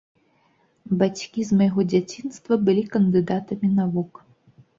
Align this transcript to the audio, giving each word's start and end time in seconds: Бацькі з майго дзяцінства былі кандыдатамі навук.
Бацькі 1.03 1.45
з 1.49 1.57
майго 1.59 1.85
дзяцінства 1.91 2.59
былі 2.71 2.83
кандыдатамі 2.97 3.71
навук. 3.79 4.13